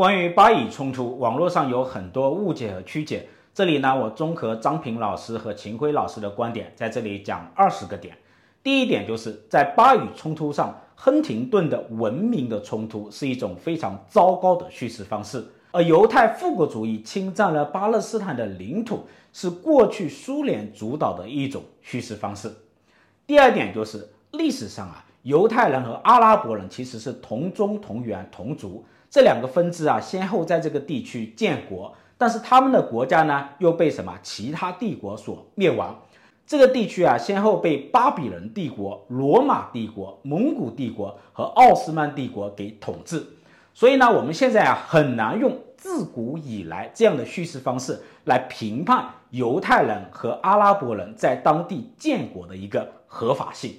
[0.00, 3.28] 关于巴以冲突，网络上有很多误解和曲解。
[3.52, 8.16] 这里呢，我综合张平老师和秦晖老师的观点，在这里讲二十个点。
[8.62, 19.04] 第一点就是在巴以冲突上，亨廷顿的文明的冲突是一种非常糟糕的叙事方式，而犹太复国主义侵占了巴勒斯坦的领土，
[19.34, 22.50] 是过去苏联主导的一种叙事方式。
[23.26, 28.82] 第二点就是历史上啊，犹太人和阿拉伯人其实是同宗同源同族。
[29.10, 36.00] 这两个分支啊，先后在这个地区建国，但是他们的国家呢，又被什么其他帝国所灭亡。
[36.46, 43.26] 这个地区啊，先后被巴比伦帝国、罗马帝国、蒙古帝国和奥斯曼帝国给统治。
[43.74, 53.74] 所以呢，我们现在啊，很难用自古以来这样的叙事方式来评判犹太人和阿拉伯人在当地建国的一个合法性。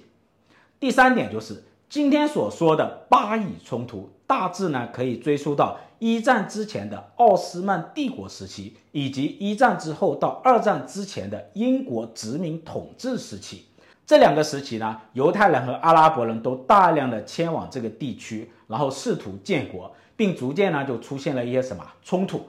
[0.80, 4.09] 第三点就是今天所说的巴以冲突。
[4.26, 13.66] 大致呢，可以追溯到一战之前的奥斯曼帝国时期，以及一战之后到二战之前的英国殖民统治时期。
[14.06, 22.42] 这两个时期呢，犹太人和阿拉伯人都大量的迁往这个地区，然后试图建国，并逐渐呢就出现了一些什么冲突。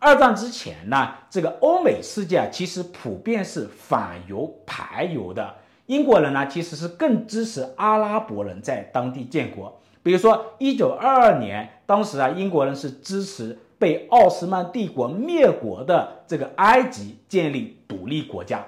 [0.00, 5.54] 二战之前呢，这个欧美世界啊，其实普遍是反犹排犹的。
[5.88, 9.80] 英国人呢，其实是更支持阿拉伯人在当地建国。
[10.02, 18.62] 比如说，一九二二年，当时啊，英国人是支持被奥斯曼帝国灭国的这个埃及建立独立国家。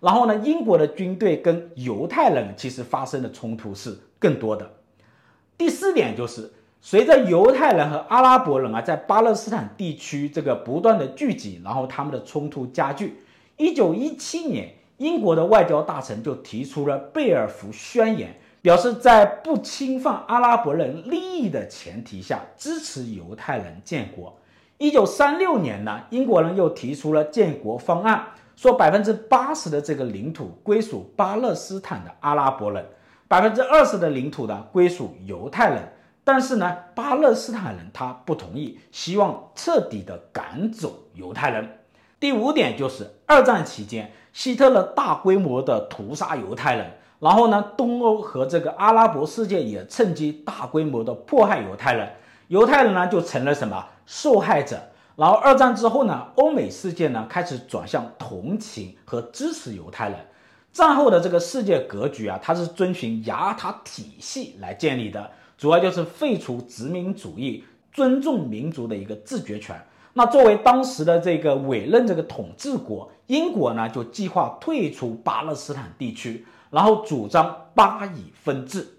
[0.00, 4.68] 然后呢，英国的军队跟犹太人其实发生的冲突是更多的。
[5.56, 13.20] 第四点就是，随着犹太人和阿拉伯人啊在巴勒斯坦地区这个不断的聚集，然后他们的冲突加剧。
[13.56, 18.36] 一九一七年，英国的外交大臣就提出了贝尔福宣言。
[18.64, 24.34] 表示在不侵犯阿拉伯人利益的前提下，支持犹太人建国。
[24.78, 28.24] 一九三六年呢，英国人又提出了建国方案，
[28.56, 32.82] 说百分之八十的这个领土归属巴勒斯坦的阿拉伯人，
[33.28, 35.82] 百分之二十的领土呢归属犹太人。
[36.24, 41.68] 但是呢，巴勒斯坦人他不同意，希望彻底的赶走犹太人。
[42.24, 46.90] 第五点就是二战期间，希特勒大规模的屠杀犹太人。
[47.20, 52.10] 然后呢，东欧和这个阿拉伯世界也趁机大规模的迫害犹太人，
[52.48, 54.80] 犹太人呢就成了什么受害者。
[55.16, 60.18] 然后二战之后呢，欧美世界呢开始转向同情和支持犹太人。
[60.72, 69.78] 战后的这个世界格局啊，它是遵循雅尔塔体系来建立的，主要就是废除殖民主义，尊重民族的一个自决权。
[70.14, 76.46] 那作为当时的这个委任这个统治国，英国呢就计划退出巴勒斯坦地区。
[76.70, 78.98] 然后主张巴以分治。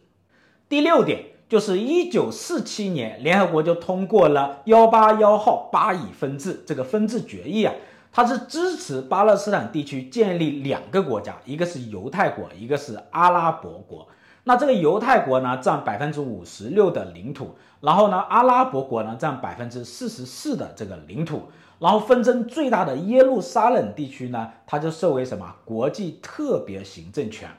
[0.70, 7.74] 第六点就是一九四七年，联合国就通过了幺八幺号巴以分治这个分治决议啊，
[8.14, 14.08] 它是支持巴勒斯坦地区建立两个国家，一个是犹太国，一个是阿拉伯国。
[14.46, 21.44] 那这个犹太国呢占百分之五十六的领土，然后呢阿拉伯国呢占百分之四十四的这个领土。
[21.78, 27.50] 然后纷争最大的耶路撒冷地区呢，它就设为什么国际特别行政权。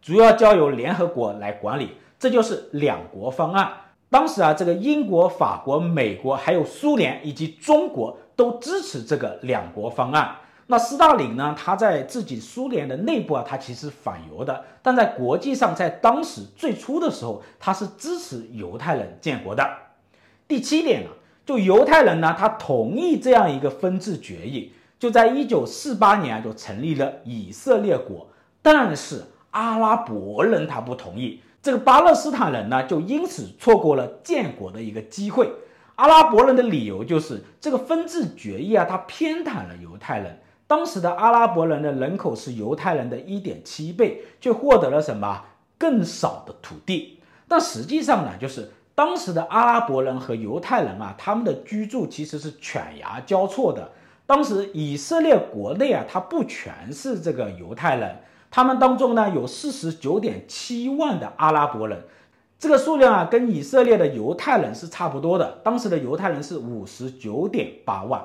[0.00, 3.72] 主要交由联合国来管理，这就是两国方案。
[4.08, 10.36] 当时啊，这个英国、法国、美国还有苏联以及中国都支持这个两国方案。
[10.74, 19.64] 那斯大林呢，他在自己苏联的内部啊，他其实反犹的，但在国际上，在当时最初的时候，他是支持犹太人建国的。
[20.48, 21.10] 第七点呢，
[21.46, 28.26] 就犹太人呢，他同意这样一个分治决议，就在一九四八年，就成立了以色列国，
[28.60, 29.22] 但是。
[29.54, 35.48] 阿拉伯人他不同意，这个巴勒斯坦人呢，就因此错过了建国的一个机会。
[35.94, 40.40] 阿拉伯人的理由就是这个分治决议啊，它偏袒了犹太人。
[40.66, 45.44] 当时的阿拉伯人的人口是犹太人的一点七倍，却获得了什么
[45.76, 47.20] 更少的土地。
[47.46, 53.90] 但实际上呢，就是当时的阿拉伯人和犹太人啊，他们的居住其实是犬牙交错的。
[54.26, 58.16] 当时以色列国内啊，它不全是这个犹太人。
[58.50, 62.04] 他们当中呢，有四十九点七万的阿拉伯人，
[62.58, 65.60] 这个数量啊跟以色列的犹太人是差不多的。
[65.62, 68.24] 当时的犹太人是五十九点八万。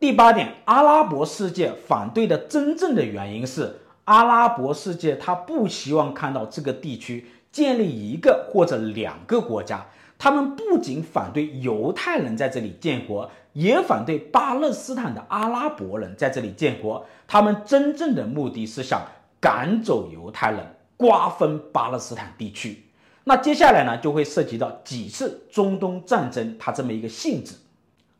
[0.00, 9.86] 第八点，阿拉伯世界反对的真正的原因是，阿拉伯世界他不希望看到这个地区建立一个或者两个国家。
[10.16, 17.04] 他们不仅反对犹太人在这里建国，也反对巴勒斯坦的阿拉伯人在这里建国。
[17.26, 19.00] 他们真正的目的是想。
[19.40, 20.66] 赶走犹太人，
[20.96, 22.82] 瓜分巴勒斯坦地区。
[23.22, 27.54] 那接下来呢，就会涉及到几次中东战争，它这么一个性质。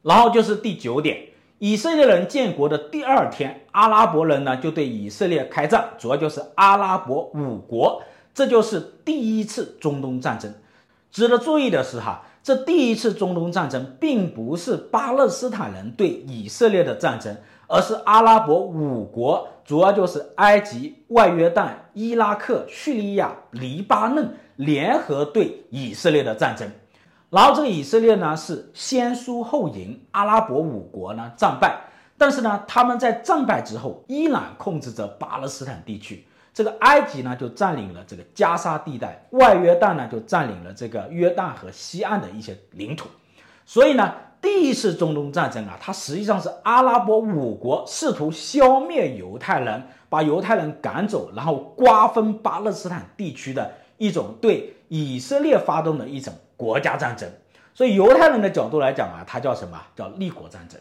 [0.03, 1.21] 然后就是第九点，
[1.59, 8.03] 以色列人建国的第二天，阿拉伯人呢就对以色列开战，主要就是阿拉伯五国，
[8.33, 10.53] 这就是第一次中东战争。
[11.11, 17.37] 值得注意的是哈，这第一次中东战争并不是巴勒斯坦人对以色列的战争。
[17.71, 26.67] 而是阿拉伯五国，主要就是埃及、外约旦、伊拉克、叙利亚、黎巴嫩联合对以色列的战争。
[27.31, 31.81] 然后这个以色列呢是先输后赢，阿拉伯五国呢战败。
[32.17, 36.27] 但是呢，他们在战败之后依然控制着巴勒斯坦地区。
[36.53, 43.09] 这个埃及呢就占领了这个加沙地带，外约旦呢就占领了这个约旦河西岸的一些领土。
[43.65, 44.15] 所以呢。
[44.41, 57.27] 第一次中东战争啊，它实际上是阿拉伯五国试图消灭犹太人，把犹太人赶走，然后瓜分巴勒斯坦地区的一种对以色列发动的一种国家战争。
[57.73, 59.81] 所以犹太人的角度来讲啊，它叫什么？
[59.97, 60.79] 叫立国战争。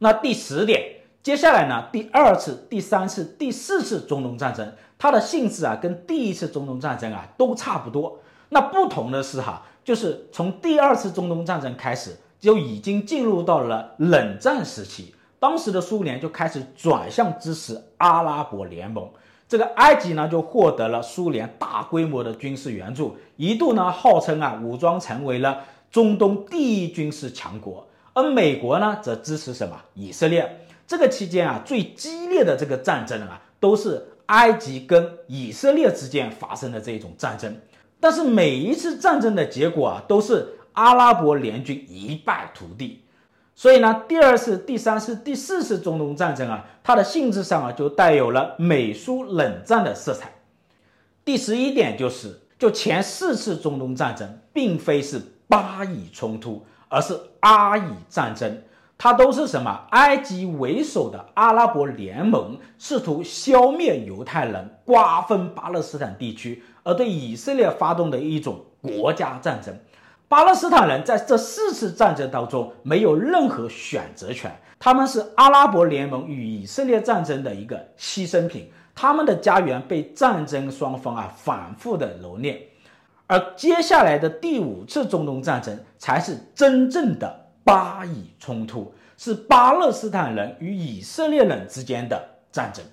[0.00, 8.18] 那第十点，接下来呢，第二次、第三次、第四次中东战争，它的性质啊，跟第一次中东战争啊都差不多。
[8.50, 12.14] 那不同的是哈，就是从第二次中东战争开始。
[12.40, 19.10] 就已经进入到了冷战时期，当时的苏联就开始转向支持阿拉伯联盟。
[19.48, 27.88] 这个埃及呢，就获得了苏联大规模的军事援助，一度呢号称啊武装成为了中东第一军事强国。
[28.12, 29.80] 而美国呢，则支持什么？
[29.94, 30.66] 以色列。
[30.86, 37.56] 这个期间啊，最激烈的这个战争啊，都是埃及跟以色列之间发生的这种战争。
[37.98, 40.54] 但是每一次战争的结果啊，都是。
[40.74, 43.02] 阿拉伯联军一败涂地，
[43.58, 50.30] 所以呢，第二次、第三次、第四次中东战争啊，它的性质上啊，就带有了美苏冷战的色彩。
[51.24, 58.62] 第十一点就是，就前四次中东战争并非是巴以冲突，而是阿以战争，
[58.96, 59.86] 它都是什么？
[59.90, 69.76] 埃及为首的阿拉伯联盟试图消灭犹太人，瓜分巴勒斯坦地区，而对以色列发动的一种国家战争。
[70.28, 82.58] 巴勒斯坦人在这四次战争当中没有任何选择权，他们是阿拉伯联盟与以色列战争的一个牺牲品，他们的家园被战争双方啊反复的蹂躏，
[83.26, 92.22] 而接下来的第五次中东战争才是真正的巴以冲突，是巴勒斯坦人与以色列人之间的
[92.52, 92.84] 战争。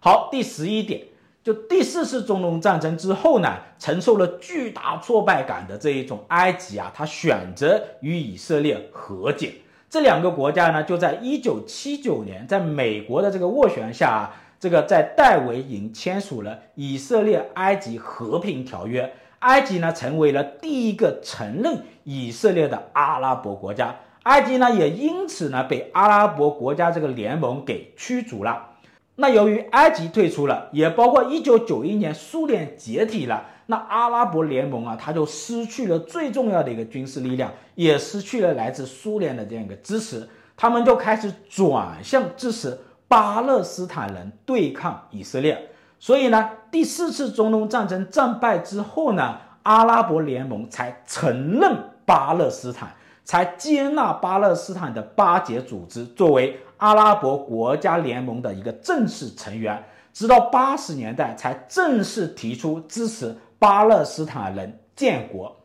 [0.00, 1.02] 好，第十一点。
[1.46, 9.52] 就第四次中东战争之后呢，承受了巨大挫败感的这一种埃及啊，他选择与以色列和解。
[9.88, 19.14] 这两个国家呢，就在一九七九年，在美国的这个斡旋下啊，这个在戴维营签署了以色列埃及和平条约。
[19.38, 23.94] 埃及呢，成为了第一个承认以色列的阿拉伯国家。
[24.24, 28.70] 埃及呢，也因此呢，被阿拉伯国家这个联盟给驱逐了。
[29.16, 42.78] 那由于埃及退出了，也包括一九九一年苏联解体了，那阿拉伯联盟啊，它就失去了最重要的一个军事力量，也失去了来自苏联的这样一个支持，他们就开始转向支持
[43.08, 45.70] 巴勒斯坦人对抗以色列。
[45.98, 51.74] 所以呢，第四次中东战争战败之后呢，阿拉伯联盟才承认
[52.04, 52.94] 巴勒斯坦，
[53.26, 56.58] 才接纳巴勒斯坦的巴解组织作为。
[56.78, 65.56] 阿拉伯国家联盟的一个正式成员，直到八十年代才正式提出支持巴勒斯坦人建国。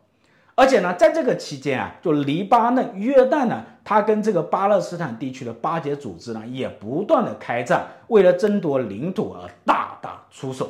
[0.55, 10.69] 而且呢，在这个期间啊，就黎巴嫩、约旦呢，他跟这个巴勒斯坦地区的巴解组织呢，也不断的开战，为了争夺领土而大打出手。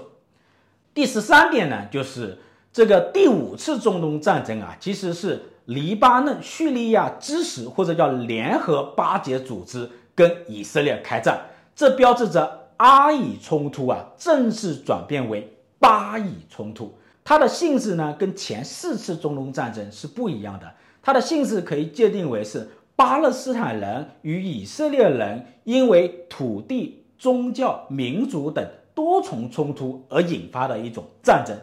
[0.96, 2.40] 第十三点呢，就是
[2.74, 9.90] 这个第五次中东战争啊，其实是黎巴嫩、叙利亚支持或者叫联合巴解组织。
[10.14, 11.40] 跟以色列开战，
[11.74, 16.94] 这标志着阿以冲突啊正式转变为巴以冲突。
[17.24, 20.70] 它的性质呢跟前四次中东战争是不一样的。
[21.02, 28.64] 它的性质可以界定为是巴勒斯坦人与以色列人因为土地、宗教、民族等
[28.94, 31.56] 多重冲突而引发的一种战争。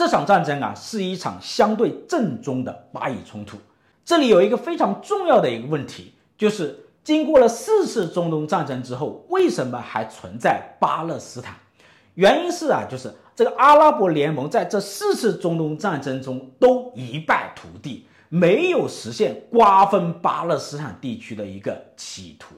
[0.00, 3.58] 这场战争啊是一场相对正宗的巴以冲突。
[4.02, 6.86] 这里有一个非常重要的一个问题，就是。
[7.02, 11.54] 经过了四次中东战争之后，为什么还存在巴勒斯坦？
[12.14, 22.54] 原因是啊，就是这个阿拉伯联盟在这四次中东战争中都一败涂地，没有实现瓜分巴勒斯坦地区的一个企图。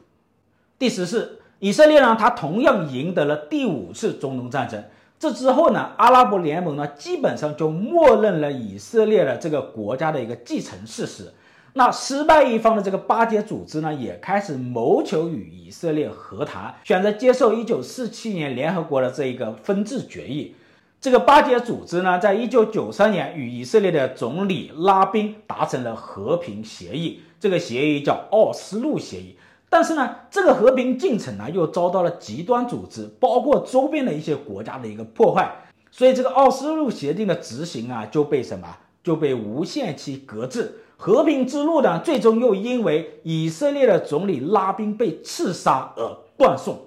[0.76, 4.84] 第十四，以色列呢，他同样赢得了第五次中东战争。
[5.22, 11.32] 这之后呢，阿拉伯联盟呢，基本上就默认了以色列的这个国家的一个继承事实。
[11.74, 20.56] 那失败一方的这个巴解组织呢，也开始谋求与以色列和谈，选择接受1947年联合国的这一个分治决议。
[21.00, 29.36] 这个巴解组织呢，在1993年与以色列的总理拉宾达成了和平协议，这个协议叫奥斯陆协议。
[29.72, 35.50] 但是呢，这个和平进程呢，又遭到了极端组织，包括周边的一些国家的一个破坏，
[35.90, 38.68] 所以这个奥斯陆协定的执行啊，就被什么？
[39.02, 40.80] 就被无限期搁置。
[40.98, 46.78] 和平之路呢，最终又因为以色列的总理拉宾被刺杀而断送。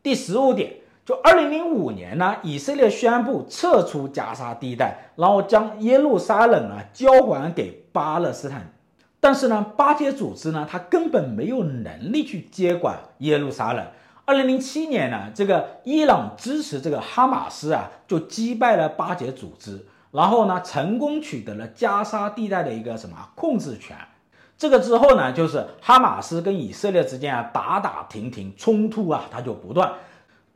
[0.00, 8.73] 第十五点，就二零零五年呢，以色列宣布撤出加沙地带，然后将耶路撒冷啊交还给巴勒斯坦。
[9.24, 13.82] 但是呢，巴解组织呢，他根本没有能力去接管耶路撒冷。
[14.26, 19.86] 二零零七年呢，这个伊朗支持这个哈马斯啊，就击败了巴解组织。
[20.10, 23.96] 然后呢，成功取得了加沙地带的一个什么控制权？
[24.58, 29.90] 这个之后呢，就是哈马斯跟以色列之间啊打打停停，冲突啊它就不断。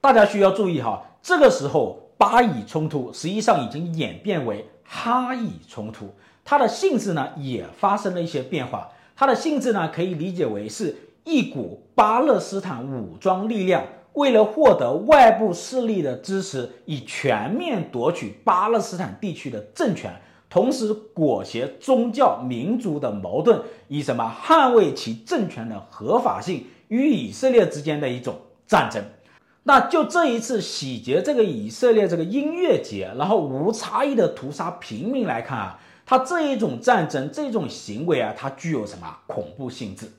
[0.02, 6.14] 大家需要注意哈，这个时候巴以冲突实际上已经演变为哈以冲突，
[6.50, 8.88] 它的性质呢也发生了一些变化。
[9.14, 13.84] 它的性质呢可以理解为是一股巴勒斯坦武装力量。
[14.14, 20.10] 为了获得外部势力的支持，以全面夺取巴勒斯坦地区的政权，
[20.48, 28.34] 同时裹挟宗教民族的矛盾，以什么捍卫其政权的合法性与以色列之间的一种
[28.66, 29.04] 战争。
[29.64, 35.78] 那就这一次洗劫这个以色列这个音乐节，然后无差异的屠杀平民来看啊，
[36.08, 40.10] 他这一种战争这种行为啊，它具有什么恐怖性质？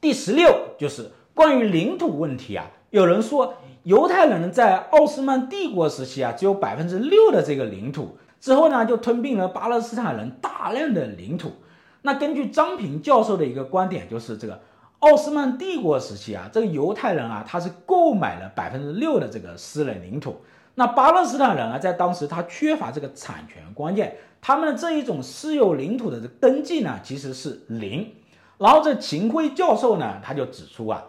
[0.00, 2.68] 第十六就是关于领土问题啊。
[2.90, 11.52] 有人说，犹太人在奥斯曼帝国时期啊，只有百分之六的这个领土，之后呢，就吞并了巴勒斯坦人大量的领土。
[12.02, 14.60] 那根据张平教授的一个观点，就是这个
[14.98, 20.40] 奥斯曼帝国时期啊，这个犹太人啊，他是购买了百分之六的这个私人领土。
[20.74, 28.14] 那巴勒斯坦人啊，在当时他缺乏这个产权观念，他们的这一种私有领土的登记呢，其实是零。
[28.58, 31.04] 然后这秦晖教授呢，他就指出啊。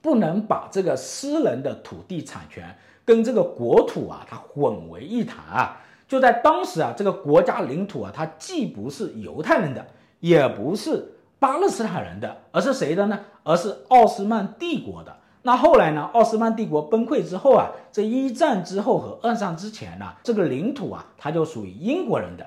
[0.00, 5.80] 不能把这个私人的土地产权跟这个国土啊，它混为一谈啊。
[6.06, 9.86] 就在当时啊，这个国家领土啊，它既不是犹太人的，
[10.20, 13.18] 也不是巴勒斯坦人的，而是谁的呢？
[13.44, 15.16] 而是奥斯曼帝国的。
[15.46, 22.46] 那后来呢，奥斯曼帝国崩溃之后啊，这一战之后和二战之前呢，这个领土啊，它就属于英国人的。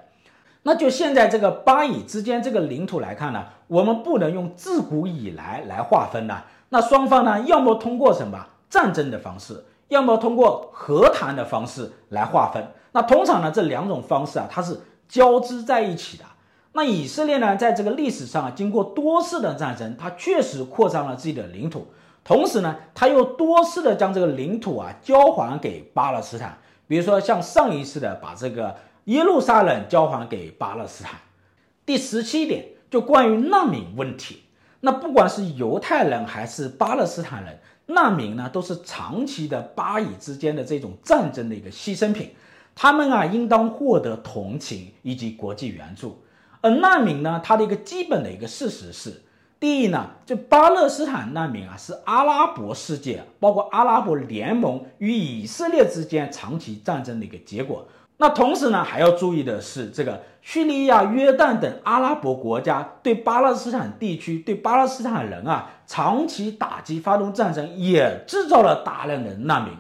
[0.64, 6.42] 那就现在这个巴以之间这个领土来看呢，我们不能用自古以来来划分呢。
[6.70, 12.68] 那双方呢，要么通过什么战争的方式，要么通过和谈的方式来划分。
[12.94, 14.76] 那通常呢，这两种方式啊，它是
[15.08, 16.26] 交织在一起的。
[16.74, 21.88] 那以色列呢，在这个历史上啊，经过多次的战争，它确实扩张了自己的领土，
[22.28, 26.58] 同时呢，他又多次的将这个领土啊交还给巴勒斯坦。
[26.86, 31.22] 比如说像上一次的把这个耶路撒冷交还给巴勒斯坦。
[31.86, 34.44] 第十七点，就关于难民问题。
[34.82, 42.32] 那不管是犹太人还是巴勒斯坦人，难民呢都是长期的巴以之间的这种战争的一个牺牲品，
[42.76, 46.22] 他们啊应当获得同情以及国际援助。
[46.60, 49.24] 而难民呢，它的一个基本的一个事实是，
[49.60, 57.88] 第一呢，就巴勒斯坦难民啊是阿拉伯世界，包括阿拉伯联盟与以色列之间长期战争的一个结果。
[58.18, 69.74] 那同时呢，还要注意的是，这个叙利亚、约旦等阿拉伯国家对巴勒斯坦地区、对巴勒斯坦人啊长期打击、发动战争，也制造了大量的难民。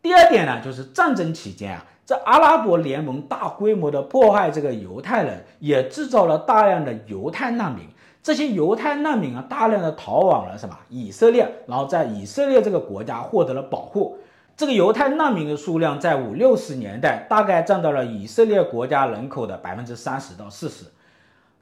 [0.00, 7.84] 第二点呢，就是战争期间啊，这阿拉伯联盟大规模的迫害这个犹太人，也制造了大量的犹太难民。
[8.22, 14.18] 这些犹太难民啊，大量的逃往了什么以色列，然后在以色列这个国家获得了保护。
[14.56, 20.84] 这个犹太难民的数量在五六十年代大概占到了以色列国家人口的百分之三十到四十。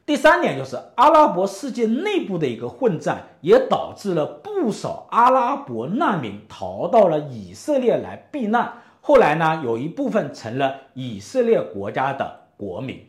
[0.04, 8.72] 第三点就是阿拉伯世界内部的一个混战，也导致了不少阿拉伯难民逃到了以色列来避难。
[9.00, 13.06] 后来呢，有一部分成了以色列国家的国民。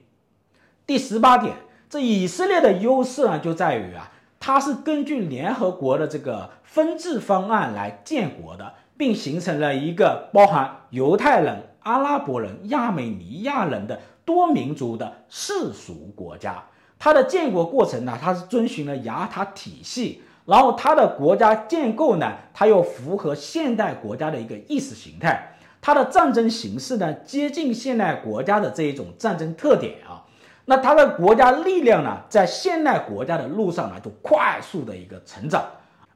[0.85, 1.55] 第十八点，
[1.91, 8.73] 这以色列的优势呢，就在于啊，它是根据联合国的这个分治方案来建国的。
[8.97, 16.63] 并形成了一个包含犹太人、阿拉伯人、亚美尼亚人的多民族的世俗国家。
[16.99, 25.55] 它的建国过程呢，它是遵循了雅塔体系，然后它的国家建构呢，它又符合现代国家的一个意识形态。
[25.81, 30.21] 它的战争形式呢，接近现代国家的这一种战争特点啊。
[30.71, 35.61] 那他的国家力量呢，在现代国家的路上呢，就快速的一个成长。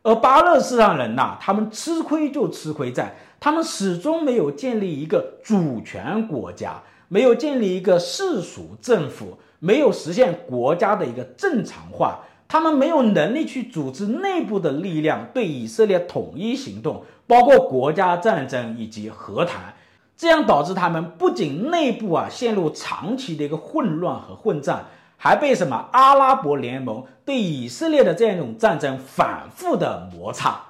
[0.02, 19.74] 而巴勒斯坦人呐，他们吃亏就吃亏在，他们始终没有建立一个主权国家，没有建立一个世俗政府，没有实现国家的一个正常化，他们没有能力去组织内部的力量对以色列统一行动，包括国家战争以及和谈，
[20.18, 24.86] 这样导致他们不仅内部啊陷入长期的一个混乱和混战。
[25.18, 30.62] 还被什么阿拉伯联盟对以色列的这样一种战争反复的摩擦？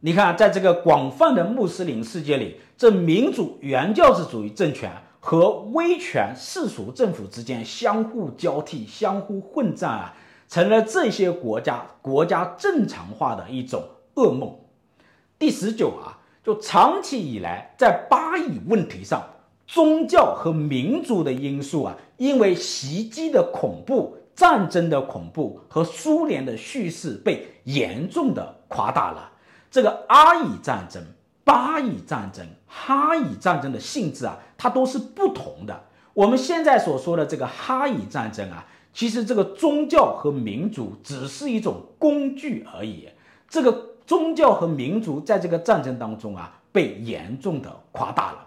[0.00, 10.14] 你看，在这个广泛的穆斯林世界里，这民主原教旨主义政权和威权世俗政府之间相互交替、相互混战啊，
[10.48, 13.84] 成了这些国家国家正常化的一种
[14.14, 14.56] 噩梦。
[15.38, 19.22] 第十九啊，就长期以来在巴以问题上。
[19.64, 29.32] 宗教和民族的因素啊，因为袭击的恐怖、战争的恐怖和苏联的叙事被严重的夸大了。
[29.70, 31.02] 这个阿以战争、
[31.42, 35.84] 巴以战争、哈以战争的性质啊，它都是不同的。
[36.12, 43.08] 我们现在所说的这个哈以战争啊，其实这个宗教和民族只是一种工具而已。
[43.48, 43.72] 这个
[44.06, 48.46] 宗教和民族在这个战争当中啊，被严重的夸大了。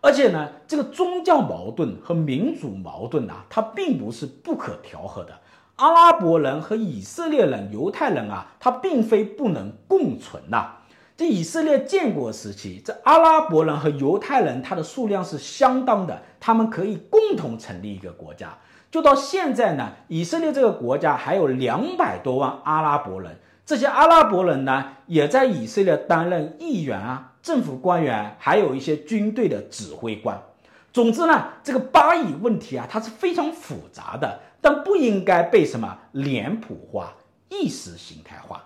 [0.00, 5.32] 而且呢，这个宗教矛盾和民族矛盾啊，它并不是不可调和的。
[5.76, 10.72] 阿拉伯人和以色列人、犹太人啊，它并非不能共存呐、
[11.16, 18.56] 这以色列建国时期，这阿拉伯人和犹太人，它的数量是相当的，他们可以共同成立一个国家。
[18.90, 23.36] 就到现在呢，以色列这个国家还有两百多万阿拉伯人，
[23.66, 27.32] 这些阿拉伯人呢，也在以色列担任议员啊。
[27.42, 30.42] 政府官员还有一些军队的指挥官。
[30.92, 37.12] 总之呢，这个巴以问题啊，它是非常复杂的，但不应该被什么脸谱化、
[37.48, 38.64] 意识形态化。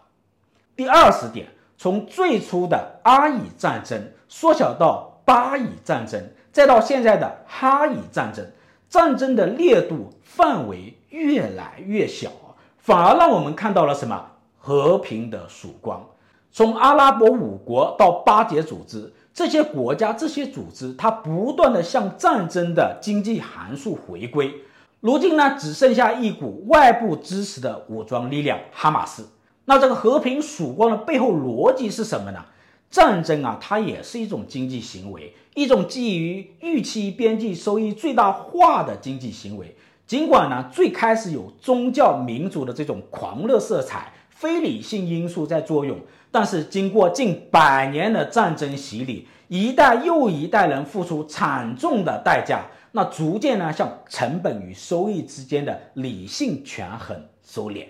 [0.76, 8.46] 第二十点，从最初的阿以战争缩小到巴以战争，再到现在的哈以战争，
[8.88, 12.30] 战争的烈度范围越来越小，
[12.76, 14.32] 反而让我们看到了什么
[14.68, 16.06] 和平的曙光。
[16.52, 24.54] 从阿拉伯五国到巴解组织，这些国家、这些组织，它不断地向战争的经济函数回归。
[25.00, 29.30] 如今呢，只剩下一股外部支持的武装力量——哈马斯。
[29.64, 32.44] 那这个和平曙光的背后逻辑是什么呢？
[32.90, 39.74] 战争啊，它也是一种经济行为，一种基于预期边际收益最大化的经济行为。
[40.06, 44.12] 尽管呢，最开始有宗教民族的这种狂热色彩。
[44.38, 45.98] 非理性因素在作用，
[46.30, 57.84] 但是经过近百年的战争洗礼，一代又一代人付出惨重的代价，那逐渐呢向成本与收益之间的理性权衡收敛。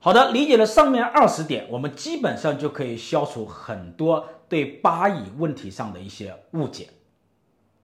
[0.00, 6.90] 好的，理解了上面二十点，我们基本上就可以消除很多对巴以问题上的一些误解。